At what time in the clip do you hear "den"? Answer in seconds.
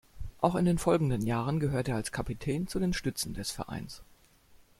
0.65-0.79, 2.79-2.91